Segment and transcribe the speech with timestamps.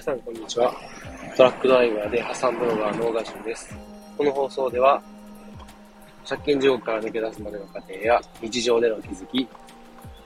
[0.00, 0.74] 皆さん、こんにちは。
[1.36, 3.76] トラックドライバーで破産ブロガーの小賀淳です。
[4.16, 5.02] この放送では、
[6.26, 9.46] 借金地獄から抜け出すまでの過程や日常での気づき、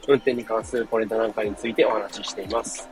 [0.07, 2.89] 運転に関するポイントなんかについてお話ししています。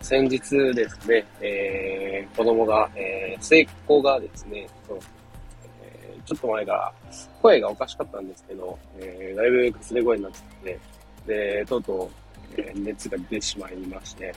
[0.00, 0.40] 先日
[0.74, 4.66] ですね、えー、子供が、えー、末っ子がですね、
[5.84, 6.92] えー、ちょっと前から
[7.40, 10.78] 声がおかしかったんですけど、えー、だいぶかすれ声になってて、
[11.24, 14.34] で、とうとうえ熱が出てしまいまして、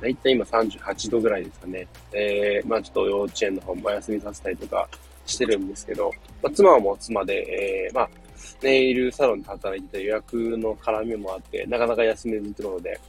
[0.00, 1.86] だいたい今38度ぐらいですかね。
[2.12, 4.88] えー、まあちょっと幼稚園の方も休みさせたりとか
[5.26, 6.10] してるんですけど、
[6.42, 8.10] まあ、妻はもう妻で、えー、まあ、
[8.62, 13.00] ネイルサロンで働いてた予約の絡みもあって、なかなか休めずってことで、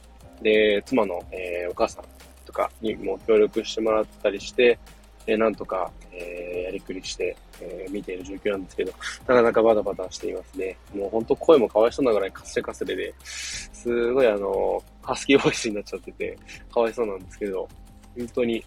[0.42, 2.04] で、妻の、えー、お母さん
[2.44, 4.78] とかにも協力してもらったりして、
[5.26, 8.92] えー、なんとか、えー、やりくりして、えー、見ている状況なんですけど、
[9.26, 10.76] なかなかバタバタしていますね。
[10.94, 16.38] もうほんと声もかわいそうなぐらいカスレカスレで、すごいあの、ハスキーボイスになっちゃってて、
[16.72, 17.68] かわいそうなんですけど、
[18.16, 18.64] 本当に、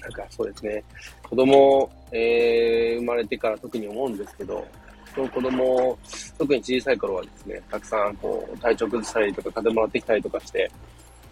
[0.00, 0.84] なんかそうですね、
[1.22, 4.66] 子供、えー、生まれてから特に思うんですけど、
[5.14, 5.98] その子供、
[6.38, 10.70] 特に小さい頃はですね、たくさんこう、体調崩したりとか、風邪もらってきたりとかして、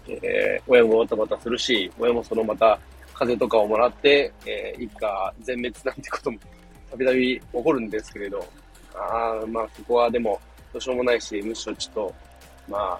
[0.07, 2.79] えー、親もバタバタするし、親もそのまた
[3.21, 6.39] 風とかをもらって、えー、一家全滅なんてことも
[6.91, 8.45] たびたび起こるんですけれど、
[8.95, 10.41] ああ、まあ、そこはでも、
[10.73, 12.15] どうしようもないし、むしろちょっと、
[12.67, 12.99] ま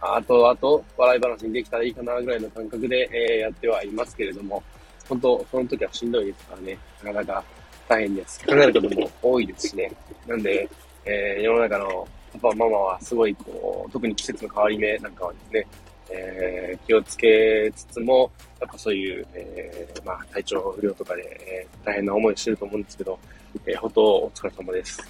[0.00, 4.62] あ、あとあと、笑い話にできたらいいかなぐらいの感覚で、えー、やってはいますけれども、
[5.08, 7.44] 本当、その時はしんどいですからね、なかなか
[7.88, 8.46] 大変です。
[8.46, 9.90] 考えることも多いですしね。
[10.28, 10.68] なんで、
[11.04, 15.66] えー、世の中のパパ、ママはすごい、こう、特に季節の変わり目なんかはですね、
[16.10, 23.18] えー、気をつけつつも、やっぱそういう、えー、まあ、体調不良とかで、えー、大変な思いしてると思うんですけど、
[23.66, 25.00] えー、本当お疲れ様です。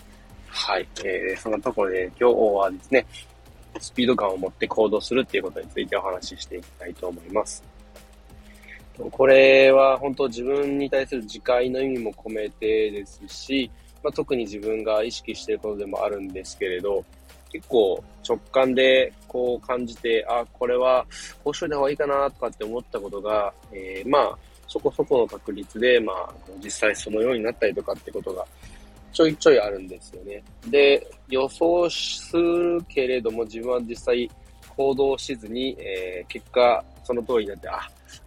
[0.49, 0.89] はい。
[1.05, 3.07] えー、そんなところで今日はですね、
[3.81, 7.63] スピード感を持って行動するっていうことについてお話ししていきたいと思います。
[9.13, 13.71] これは本当自分に対する自戒の意味も込めてですし、
[14.03, 17.05] まあ、特に自分が意識していることでもあるんですけれど、
[17.51, 21.05] 結構直感でこう感じて、あ、これは
[21.43, 28.45] こうしといた方がいいかなとかって思ったことが、えー、まあ、そこそこの確率で、まあ、実際そのようになったりとかってことが
[29.13, 30.43] ちょいちょいあるんですよね。
[30.69, 34.31] で、予想するけれども自分は実際
[34.77, 37.81] 行動しずに、えー、結果その通りになって、あ、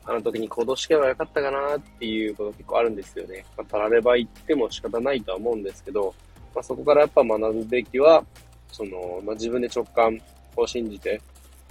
[0.05, 3.45] あの時に行動しければよかったかなっていうこと結構あるんですよね。
[3.55, 6.13] まあ、たられば言っても仕方ないとは思うんですけど、
[6.55, 8.23] まあ、そこからやっぱ学ぶべきは、
[8.71, 10.19] その、まあ、自分で直感
[10.55, 11.21] を信じて、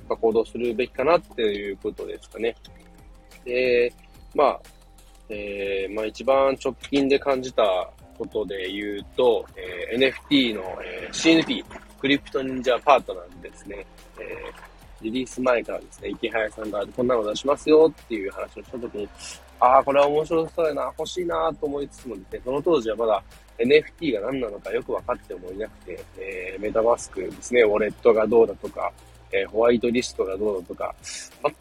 [0.08, 2.54] まあ、行動するべきかなっていうことですかね。
[3.44, 3.92] で、
[4.34, 4.60] まあ、
[5.28, 7.62] えー、まあ一番直近で感じた
[8.18, 11.64] ことで言うと、えー、NFT の、えー、CNP、
[12.00, 13.86] クリプト忍者パートナーですね、
[14.18, 19.08] えー、リリース前からですね、池早さんがこんなの出しますよっていう話をしたときに、
[19.60, 23.22] ああ、これは面白そうやな、欲しいなと思いつつもですね、その当時はまだ
[23.64, 28.92] NFT が何なのかよく分かってもいなくて、えー、メタマスクですね、ウォレットがどうだとか、
[29.32, 30.94] えー、ホワイトリストがどうだとか、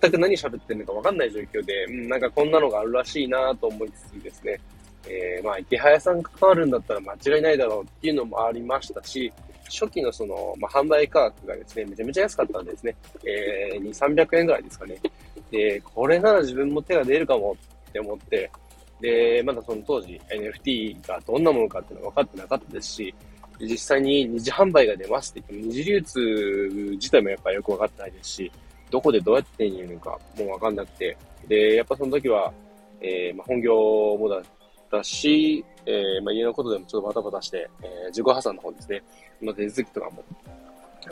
[0.02, 4.60] 全く何喋ってるのか分かんない状況で、うん、なんかこんなのがあるらしいなと思いつつですね、
[5.08, 9.32] えー、まあ、池早さん関わるんだったら間違いないだろうっていうのもありましたし、
[9.70, 12.96] 初期のその、まあ、販売価格がですね、めちゃめちゃ安かったんですね。
[13.24, 14.98] えー、2、300円ぐらいですかね。
[15.52, 17.56] で、これなら自分も手が出るかも
[17.88, 18.50] って思って、
[19.02, 23.16] で、まだその当時 NFT がどんなものかっていうのは分かってなかったですし、
[23.62, 28.52] 実際に二次販売が出ますって言っても、二次流通自体もやっぱよく分かってないですし、
[28.90, 31.18] どこでどうやって手に入れるのかもう分かんなくて、
[31.48, 32.52] で、やっぱその時は、
[33.02, 34.42] えー、まあ、本業もだっ
[34.92, 39.04] たし、えー、まあ、家のことでもちょっとバタバタして、えー、自己破産の方ですね、
[39.42, 40.24] の手続きとかも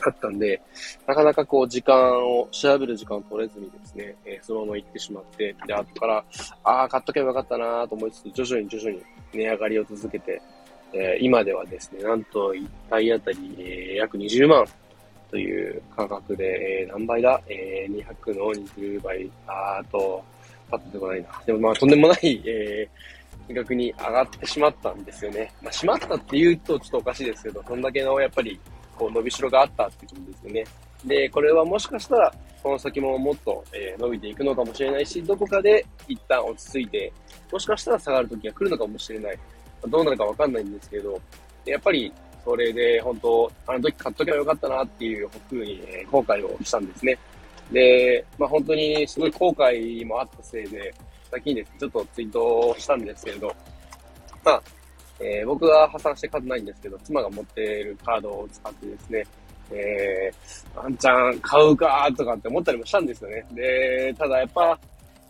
[0.04, 0.60] あったんで、
[1.06, 1.94] なかなかこう時間
[2.24, 6.24] を、調べる時間を取れずにですね、えー、そのまま行ってしまって、で、後から、
[6.64, 10.40] ああ、買っとけばよかったなと思いつつ、徐々に徐々に値上がりを続けて、
[10.92, 14.64] えー、今ではですね、なんと1体あたり、えー、約20万
[15.30, 17.40] という価格で、えー、何倍だ？
[17.48, 20.24] えー、200の20倍、あーと、
[20.70, 21.28] パッとでもないな。
[21.44, 25.52] でもまあ、とんでもない、えー、金額に上がってしまったんですよね。
[25.62, 28.58] まあ、しまったって言うとちょっとおかしいですけど、そんだけのやっぱり、
[28.98, 30.64] こう、伸びしろがあったってことですよね。
[31.04, 37.12] で、これはもしかしたら、この先ももっと、え、伸びていくのかもしれないし、どこかで一旦落ち着いて、
[37.52, 39.38] もしかしたら下がる時が来るのかもしれない。
[39.86, 41.20] どうなるかわかんないんですけど、
[41.64, 42.12] やっぱり、
[42.44, 47.18] それで本当、あの時買っとけばよかったなっていうふうに、えー、後悔をしたんですね。
[47.70, 50.92] で、まあ本当にすごい後悔もあったせいで、
[51.30, 53.54] 先にですね、ちょっとツイートをしたんですけれど、
[54.44, 54.62] まあ、
[55.20, 59.26] えー、僕は破産して数ないんですけど、妻が持っているカードを使ってですね、
[59.70, 63.44] えー、ワンチャン買うかとかって思ったりもしたんですよね。
[63.52, 64.78] で、ただやっぱ、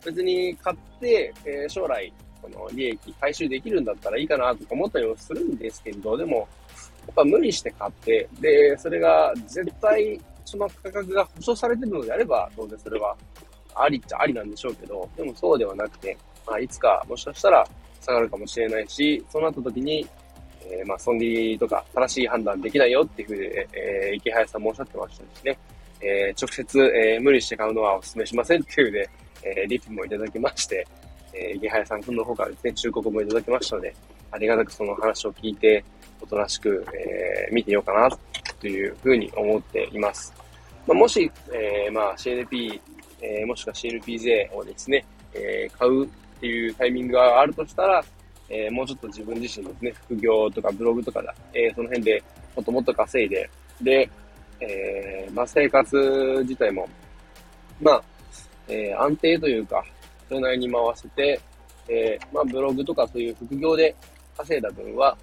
[0.05, 6.49] 別に買って、えー、将来、この利益回収できるんだったらいいかなとか思ったりもするんですけど、でも、
[7.06, 13.17] やっぱ無理して買って、で、それが絶対その価格が保証されてるのであれば、当然それは
[13.75, 17.67] ありっちゃありなんでしょうけど、でもそうではなくて、まあ、いつかもしかしたら
[18.00, 20.06] 下がるかもしれないし、そうなった時に、
[20.70, 25.58] えー、まあ、損切りとか正しい判断できないよっていうふうで、えー、池早さんもおっしゃってましたしね、
[26.00, 29.08] えー、直接、えー、無理して買うのはお勧めしませんっていうで、
[29.42, 30.86] えー、リプもいただきまして、
[31.32, 33.94] えー、池早さんの方からですね、忠告もいただきましたので、
[34.30, 35.84] ありがたくその話を聞いて、
[36.20, 38.10] おとなしく、えー、見てようかな、
[38.60, 40.34] というふうに思っています。
[40.86, 42.80] まあ、もし、えー、まあ、CNP、
[43.20, 46.08] えー、もしくは CNPJ をですね、えー、買う
[46.38, 48.05] っていうタイミングがあるとしたら、
[48.49, 52.23] えー、もうちょっと自分自身ですね、副業とかブログとかだ、えー、その辺で
[52.56, 53.50] もっともっと稼いで、
[53.82, 54.08] で、
[54.61, 55.96] えー、まあ、生活
[56.43, 56.88] 自体も、
[57.81, 58.02] まあ、
[58.69, 59.85] え、安定というか、
[60.29, 61.40] それなりに回せて、
[61.88, 63.94] え、まあ、ブログとかそういう副業で
[64.37, 65.17] 稼いだ分は、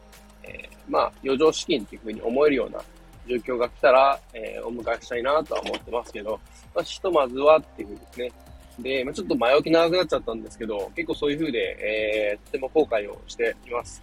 [0.44, 2.80] え、まあ、余剰資金っていうふうに思えるような
[3.28, 6.40] 状況が来たら、え、お迎えしたいなとは思ってますけど、
[6.74, 8.32] まあ、ひとまずはっていうふうですね。
[8.80, 14.02] で、まあ、ちょっと前置き長くなっちゃったんですけど、結構そういう風で、えー、とても後悔をしています。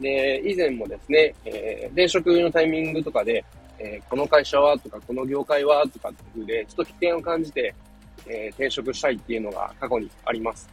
[0.00, 3.44] で、以前もですね、えー、転職のタイミングとかで、
[3.78, 7.74] えー、この会社はとか、この業界はとかっていう風で、ちょっと危険を感じて、
[8.26, 10.68] えー、転職したいっていうのが過去にあります。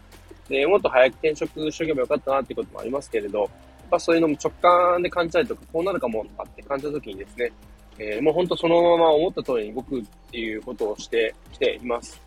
[0.47, 3.49] で、もっと早く転職しとけばよかったなっていうこともありますけれど、やっ
[3.89, 7.51] ぱそういうのも直感で感じたりとか、こうなるかもとかって感じた時にですね、
[7.97, 12.21] えー、もうほんとそのまま思った通りに動くっていうことをしてきています。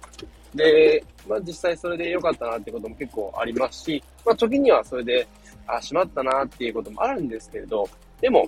[0.55, 5.27] で、まあ実際それで良かったなってことも結構ありますし、まあ時にはそれで、
[5.67, 7.89] あ、しまったなっていうこともあるんですけれど、
[8.21, 8.47] でも、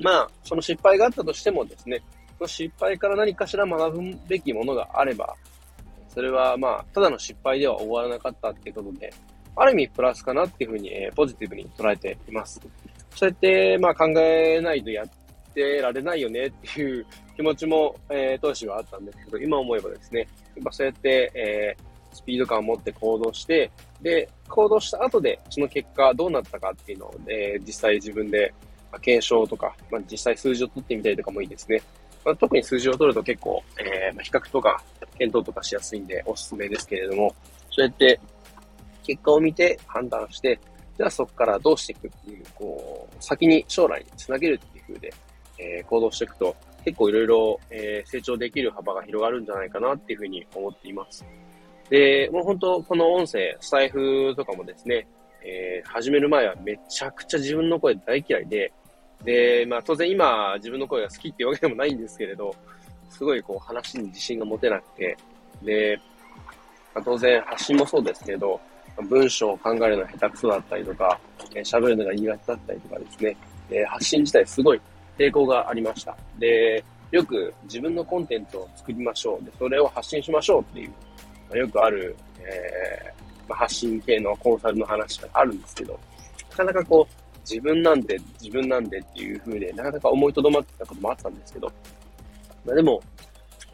[0.00, 2.02] まあ、その失敗があったとしてもですね、
[2.38, 5.34] その失敗から何かしら学ぶべきものがあれば、
[6.08, 9.12] それはまあ、ただの失敗では終わらなかったっていうことで、
[9.56, 12.60] ある意味プラスかなっていうふうに、えー、ポジティブに捉えています。
[13.14, 15.08] そうやって、まあ考えないとやっ
[15.54, 17.06] てられないよねっていう
[17.36, 20.26] 気持ちも、えー、当時はあったんですけど、今思えばですね、
[20.60, 23.70] まあ、そうやって、えー、スピード感を持って行動して、
[24.00, 28.52] で、行動した後で、その結果どうなったかっていうのを、えー、実際自分で、
[28.90, 31.82] まあ、検証とか、まあ、実際数字を取ってみたりとかもいいですね。
[32.24, 34.82] まあ、特に数字を取ると結構、えー、ま、比較とか、
[35.18, 37.34] 検討とかしやすいんでおすすめですけれども、
[37.70, 38.20] そうやって
[39.04, 40.58] 結果を見て判断して、
[40.96, 45.14] じゃあそこからどうしていくっていう、こう、先に将来につなげるっていう風で、
[45.58, 51.24] えー、行動していくと、結構いろいろ、成長できる幅が広がるんじゃないかなっていうふうに思っています。
[51.90, 55.06] で、もう本当、この音声、スタイフとかもですね、
[55.44, 58.72] えー、始める前はめちゃくちゃ自分の声大嫌いで、
[59.24, 62.54] で、まあ当然今自分の声が好きっていうわけでもないんですけれど、
[63.10, 65.16] すごいこう話に自信が持てなくて、
[65.62, 65.98] で、
[66.94, 68.60] まあ、当然発信もそうですけど、
[69.08, 71.18] 文章を考えるのが下手くそだったりとか、
[71.54, 73.36] え、喋るのが苦手だったりとかですね、
[73.70, 74.80] えー、発信自体すごい
[75.18, 76.16] 抵抗がありました。
[76.38, 79.44] で、よく自分のコンテンツを作りましょう。
[79.44, 80.90] で、それを発信しましょうっていう、
[81.48, 85.98] まあ、よくある、えー、ま、発信系のコンサルの話があるんですけど、
[86.50, 91.70] なかなかこう、自分なんで、自分なんでっていう風で、なかなか思いとどまってたこともあったんですけど、
[92.64, 93.00] まあ、でも、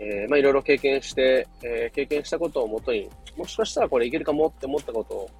[0.00, 5.30] えー、まあいろいろ経験して、えー、経験したことをもとに、もしかしたらこれいけるかもって思ったことを、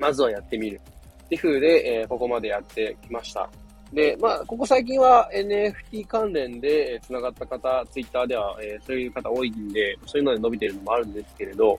[0.00, 0.80] まずはやってみる。
[1.24, 3.48] っていう風で、えー、ここまでやってきました。
[3.92, 11.78] で、まあ、ここ最近は NFT 関連で繋がった方、ツイッターでは、えー、そういう方多いんで、そういうので伸びてるのもあるんですけれど、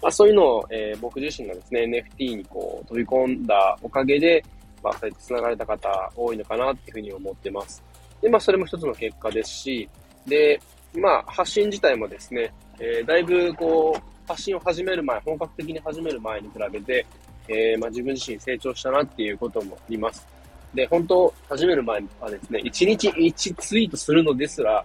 [0.00, 1.82] まあ、そういうのを、えー、僕自身がですね、
[2.18, 4.44] NFT にこう飛び込んだおかげで、
[4.82, 7.82] まあ、そうやって繋がれた方多いのかなっていうふうに思ってます。
[8.22, 9.88] で、まあ、それも一つの結果ですし、
[10.26, 10.60] で、
[10.94, 17.04] まあ、発信自体もですね、えー、だいぶこう、発信を始める前、本格的に始める前に比べて、
[17.48, 20.26] えー、まあ、自分自身成長したなっていうこともあります。
[20.74, 24.84] で、本当、始める前はですね、1日1ツイートするのですら、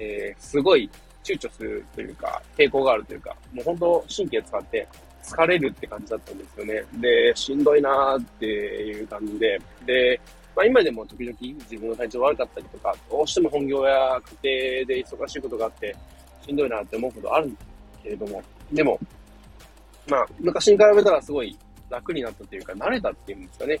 [0.00, 0.90] えー、すごい
[1.22, 4.88] 躊躇するというか、抵抗があるというか、もう本当、神経使って
[5.22, 6.84] 疲れるって感じだったんですよね。
[7.00, 10.20] で、しんどいなーっていう感じで、で、
[10.54, 15.94] まあ今でも時々自分の体調悪かったりとか、どうしても本業や家庭で忙しいことがあって、
[16.46, 18.98] しんどいなって思うことあるんですけれども、でも、
[20.08, 21.58] まあ昔に比べたらすごい
[21.90, 23.80] 楽になったというか、慣れたっていうんですかね。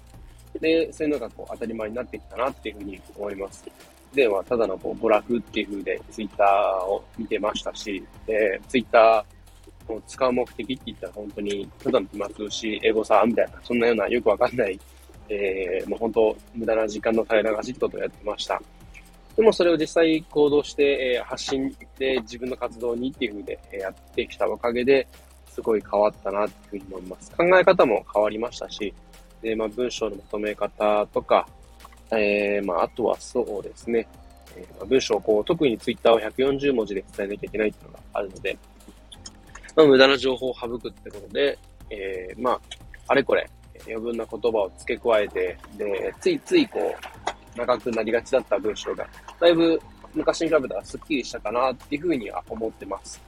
[0.58, 3.64] で、そういうのがこう当たり前になってきたなっていうふうに思います。
[4.14, 14.80] で、まあ、ただのこう娯楽っていう風でツイッターを見てましたし、で、ツイッターを使う目的って言ったら本当に、ただの暇つぶし、エゴサみたいな、そんなようなよくわかんない、
[15.28, 18.60] えー、もう本当、無駄な時間の垂れ流しってことやってました。
[19.36, 25.06] でもそれを実際行動して、えー、発信で自分の活動にっていうふうで、やってきたおかげで、
[25.56, 27.30] すごい変わったなっていうふうに思います。
[27.36, 28.92] 考え方も変わりましたし、
[29.42, 31.46] で、まあ、文章のまとめ方とか、
[32.10, 34.06] えー、まあ、あとはそうですね、
[34.56, 38.58] えー、まあ、文章をこう、特にツイッターを140文字で伝えなきゃいけないっていうのがあるので、
[39.74, 41.58] まあ、無駄な情報を省くってことで、
[41.90, 42.60] えー、まあ、
[43.08, 43.48] あれこれ、
[43.86, 46.94] 余分な言葉を付け加えて、で、ついついこ
[47.54, 49.06] う、長くなりがちだった文章が、
[49.40, 49.80] だいぶ
[50.14, 53.20] 昔に比べたらスッキリしたかなっていうふうには思ってます。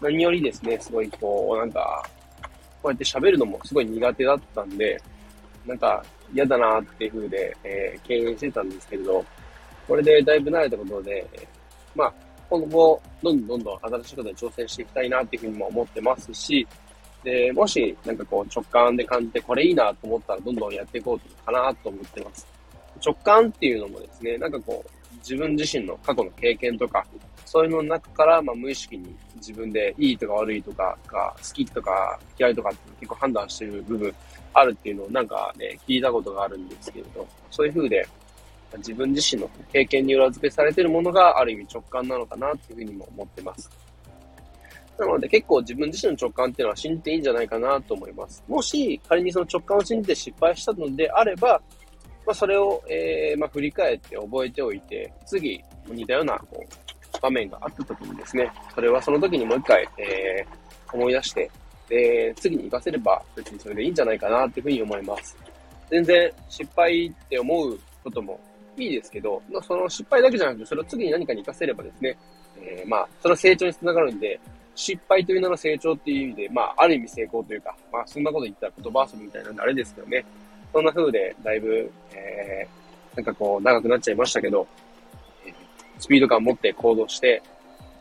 [0.00, 2.02] 何よりですね、すごいこう、なんか、
[2.82, 5.00] こうやって喋るのもすごい苦手だったんで、
[5.66, 9.24] なんか嫌だなっていう風で、えー、敬遠してたんですけれど、
[9.86, 11.26] これでだいぶ慣れたことで、
[11.94, 12.14] まあ、
[12.48, 16.66] 今後、どんどんどんどん新しいことに挑戦していきたいなっていうふうにも思ってますし、
[17.22, 22.46] で、もし、なんかこう直感で感じてこれいいなと思ったらどんどんやっていこうかなと思ってます。
[23.04, 27.04] 直感っていうのもですね、なんかこう、自分自身の過去の経験とか、
[27.44, 34.14] そういうのの中から、まあ、無意識に自分でいいとか悪いとかが、好きとか嫌いとかって結構判断してる部分
[34.52, 38.06] あるっていうのをなんかね、聞いたことがあるんですけれど、そういう風で、
[38.78, 43.70] 自分自身の経験に裏付けされているものがある意味直感なのかなっていうふうにも思ってます。
[44.98, 48.44] なので結構自分自身の直感っていうのは信じていいんじゃないかなと思います。
[48.46, 51.60] もし仮にその直感を信じて失敗したのであれば、
[52.26, 61.50] まあ、それを、えー、まあ、振り返って覚えておいて、次、似たような、こう、場面があった時にですね、それはその時にもう一回、えー、思い出して、
[61.90, 65.36] で、次に活かせれば別にそれでいいんじゃないかなっていうふうに思います。
[65.90, 68.38] 全然失敗って思うことも
[68.76, 72.16] いいですけど、まあ、その失敗だけじゃなくて、それを次に何かに活かせればですね、
[72.58, 74.40] えー、まあ、その成長につながるんで、
[74.76, 80.24] 失敗という名の成長っていう意味で、まあ、ある意味成功というか、まあ、そんなこと言ったら言葉遊びみたいなんであれですけどね、
[80.72, 84.66] そんな風で、だいぶ、えー、なんかこう、長くなっちゃいましたけど、
[85.98, 87.42] スピード感を持って行動して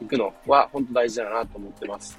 [0.01, 2.17] いくのは、本当大事だなと思ってます。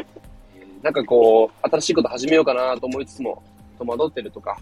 [0.83, 3.43] なんかこう、新しいこと始めようかなと思いつつも、
[3.79, 4.59] 戸惑ってるとか、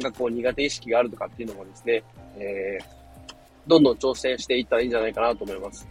[0.00, 2.02] なんかこう、苦手意識があるとかっていうのもですね、
[2.38, 2.84] えー、
[3.66, 5.86] どんどん挑戦していったらいいんじゃないかなと思います。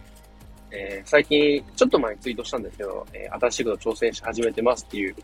[0.72, 5.16] えー、最近、ちょっと前にツイートしたんですけど、えー、新しいこと挑戦し始めてますっていう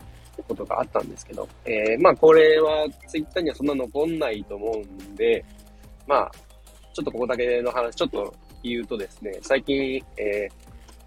[0.48, 5.44] ことがあったんですけど、えー、まあこれはツイッターにはそんな残んないと思うんで、
[6.06, 6.32] まあ、
[6.92, 10.48] ちょっとここだけの話、ちょっと言うとですね、最近、え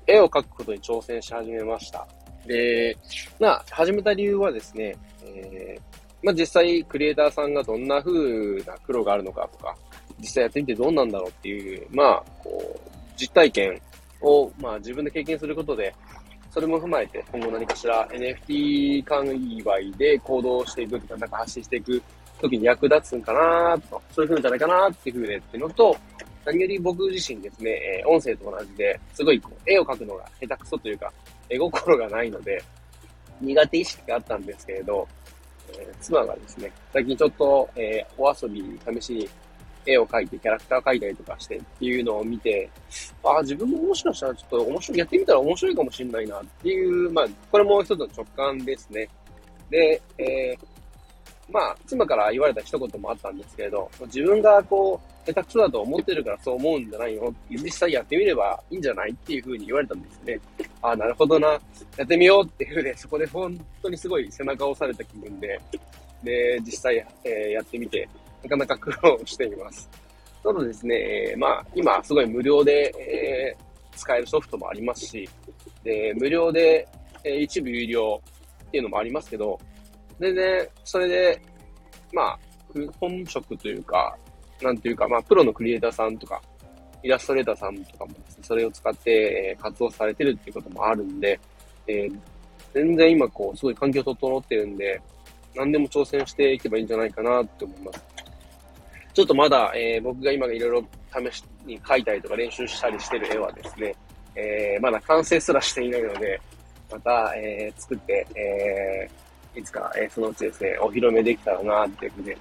[0.08, 2.08] ー、絵を描くことに挑戦し始めました。
[2.50, 2.98] で、
[3.39, 9.77] まあ、始めた理由はですね、えー、まあ実際クリエイターさんがどんな風な苦労があるのかとか、
[10.20, 12.79] 実際やってみてどうなんだろうっていう、まあ、こう、
[13.15, 13.82] 実体験
[14.22, 15.94] を、まあ自分で経験することで、
[16.50, 19.20] それも踏まえて、今後何かしら NFT 界
[19.60, 22.01] 隈で行動していくとか、なんか発信していく
[22.41, 25.96] 時に役立つんかなと、そういう風じゃないかなっていう風でっていうのと、
[26.46, 27.70] 何より僕自身ですね、
[28.01, 31.13] え、音声と同じで、すごい絵を描くのが下手くそというか、
[31.50, 32.63] 絵心がないので、
[33.41, 35.08] 苦手意識があったんですけれど、
[35.74, 39.29] えー、妻がですね、最近ちょっと、えー、お遊び試しに
[39.86, 42.70] 絵を描いて、キャラクター描いたりとかしてっていうのを見て、
[43.24, 49.08] ああ、自分ももしかしたらちょっと面白い、やってみたら面白いかもしれないなっていう、まあ、これも一つの直感ですね。
[49.70, 50.78] で、えー、
[51.51, 57.34] まあ、妻から言われた一言もあったんですけれど、自分がこう、下手くそだと思ってるからそう思うんじゃないよ。
[57.50, 60.39] 実際やってみればいいんじゃないっていう風に言われたんですよね。
[60.82, 61.48] ああ、なるほどな。
[61.50, 61.60] や
[62.03, 65.60] ってみようっていう風で、そこで本当にすごい背中を押された気分で、
[66.24, 68.08] で、実際、えー、やってみて、
[68.44, 69.89] なかなか苦労しています。
[70.44, 70.96] ただですね、
[71.32, 75.29] えー、まあ、今すごい無料で、えー、使えるソフトもありますし、
[75.84, 76.88] で、無料で、
[77.24, 78.22] えー、一部有料
[78.68, 79.60] っていうのもありますけど、
[80.19, 81.41] 全然、それで、
[82.13, 82.39] まあ、
[82.99, 84.15] 本職というか、
[84.61, 86.41] なんていうか、まあ、プロのクリエイターさんとか、
[87.01, 91.39] イラストレーターさんとかもですね、それを使って、え、活動されてるっていうこともあるんで、
[91.88, 92.19] えー、
[92.73, 95.01] 全然今こう、すごい環境整ってるんで、
[95.55, 98.05] 何でも挑戦していけばいいんじゃないかなって思います。
[99.13, 100.83] ちょっとまだ、えー、僕が今いろいろ
[101.31, 103.95] 試しに描いたりとか練習したりしてる絵はですね、
[104.35, 106.39] えー、まだ完成すらしていないので、
[106.91, 112.38] また、えー、作って、えー、いつか、えー、そのうちですね、お披露目できたらなっていうふうで、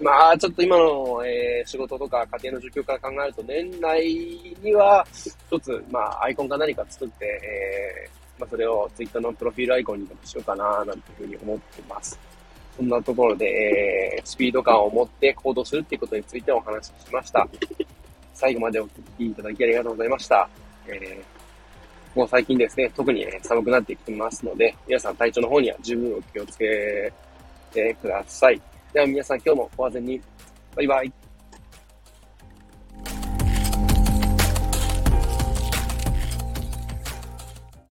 [0.00, 12.18] まあ、ちょっと今の、えー、仕事とか家庭の状況から考えると、年内には、一つ、まあ、アイコンか何か作って、えー、まあ、それを Twitter のプロフィールアイコンにでもしようかな、なんていうふうに思ってます。
[12.76, 17.46] そんなところで、えー、スピード感を持って行動するっていうことについてお話ししました。
[18.34, 20.48] 最後までお聞きいただきありがとうございました。
[20.86, 21.41] えー、
[22.14, 27.12] もう最近ですね、特に、寒くなってきてますので、皆さん体調の方には十分お気をつけ
[27.72, 28.60] てください。
[28.92, 30.20] では皆さん今日もご安全に。
[30.76, 31.21] バイバイ。